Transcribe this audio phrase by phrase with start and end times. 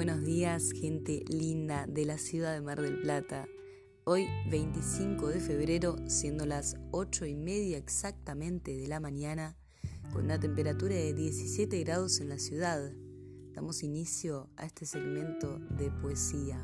[0.00, 3.46] días, gente linda de la ciudad de Mar del Plata.
[4.04, 9.58] Hoy, 25 de febrero, siendo las 8 y media exactamente de la mañana,
[10.10, 12.90] con una temperatura de 17 grados en la ciudad,
[13.52, 16.58] damos inicio a este segmento de poesía.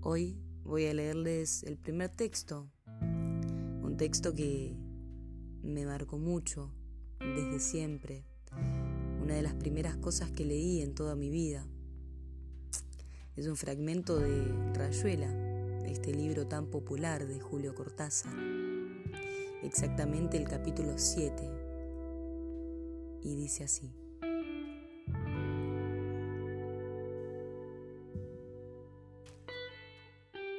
[0.00, 4.76] Hoy voy a leerles el primer texto, un texto que
[5.60, 6.72] me marcó mucho
[7.18, 8.24] desde siempre
[9.24, 11.66] una de las primeras cosas que leí en toda mi vida.
[13.36, 15.32] Es un fragmento de Rayuela,
[15.86, 18.34] este libro tan popular de Julio Cortázar,
[19.62, 21.42] exactamente el capítulo 7,
[23.22, 23.94] y dice así.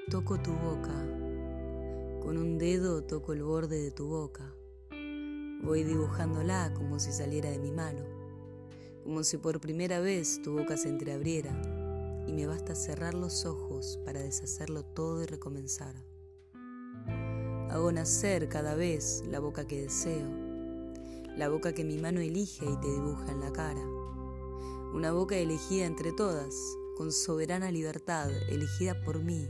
[0.10, 1.06] Toco tu boca,
[2.24, 4.52] con un dedo toco el borde de tu boca,
[5.62, 8.15] voy dibujándola como si saliera de mi mano
[9.06, 11.52] como si por primera vez tu boca se entreabriera
[12.28, 15.94] y me basta cerrar los ojos para deshacerlo todo y recomenzar.
[17.70, 20.28] Hago nacer cada vez la boca que deseo,
[21.38, 23.86] la boca que mi mano elige y te dibuja en la cara,
[24.96, 26.56] una boca elegida entre todas,
[26.98, 29.48] con soberana libertad, elegida por mí,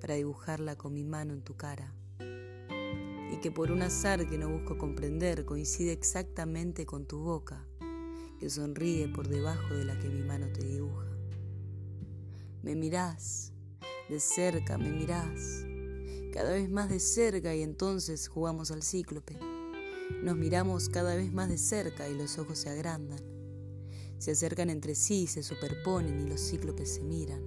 [0.00, 4.48] para dibujarla con mi mano en tu cara, y que por un azar que no
[4.48, 7.66] busco comprender coincide exactamente con tu boca
[8.46, 11.04] que sonríe por debajo de la que mi mano te dibuja.
[12.62, 13.52] Me mirás,
[14.08, 15.66] de cerca me mirás,
[16.32, 19.36] cada vez más de cerca y entonces jugamos al cíclope.
[20.22, 23.18] Nos miramos cada vez más de cerca y los ojos se agrandan.
[24.18, 27.42] Se acercan entre sí, se superponen y los cíclopes se miran.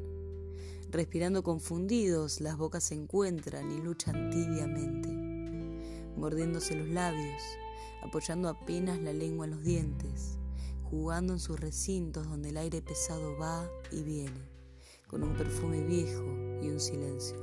[0.92, 5.08] Respirando confundidos, las bocas se encuentran y luchan tibiamente,
[6.18, 7.42] mordiéndose los labios,
[8.04, 10.40] apoyando apenas la lengua en los dientes,
[10.90, 14.50] jugando en sus recintos donde el aire pesado va y viene,
[15.08, 16.24] con un perfume viejo
[16.62, 17.38] y un silencio.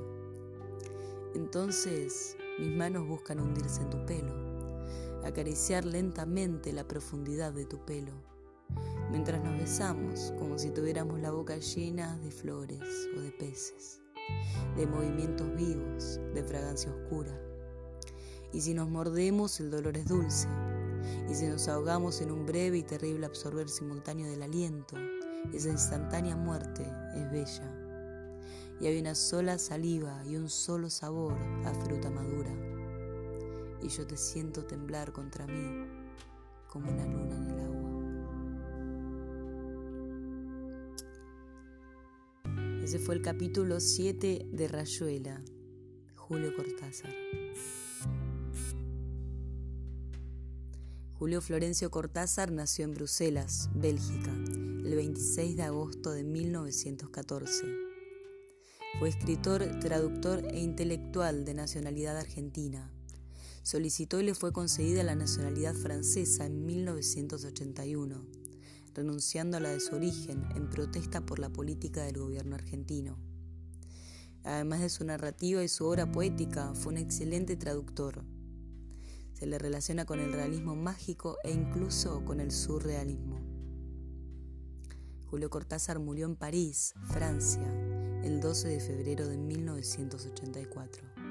[1.34, 4.32] Entonces mis manos buscan hundirse en tu pelo,
[5.24, 8.12] acariciar lentamente la profundidad de tu pelo,
[9.10, 14.00] mientras nos besamos como si tuviéramos la boca llena de flores o de peces,
[14.76, 17.38] de movimientos vivos, de fragancia oscura.
[18.52, 20.48] Y si nos mordemos el dolor es dulce,
[21.28, 24.96] y si nos ahogamos en un breve y terrible absorber simultáneo del aliento,
[25.52, 27.72] esa instantánea muerte es bella.
[28.80, 31.34] Y hay una sola saliva y un solo sabor
[31.64, 32.50] a fruta madura.
[33.82, 35.86] Y yo te siento temblar contra mí
[36.68, 37.76] como una luna en el agua.
[42.84, 45.42] Ese fue el capítulo 7 de Rayuela,
[46.14, 47.10] Julio Cortázar.
[51.18, 57.64] Julio Florencio Cortázar nació en Bruselas, Bélgica, el 26 de agosto de 1914.
[58.98, 62.92] Fue escritor, traductor e intelectual de nacionalidad argentina.
[63.62, 68.22] Solicitó y le fue concedida la nacionalidad francesa en 1981,
[68.92, 73.16] renunciando a la de su origen en protesta por la política del gobierno argentino.
[74.44, 78.22] Además de su narrativa y su obra poética, fue un excelente traductor
[79.36, 83.38] se le relaciona con el realismo mágico e incluso con el surrealismo.
[85.26, 87.70] Julio Cortázar murió en París, Francia,
[88.24, 91.25] el 12 de febrero de 1984.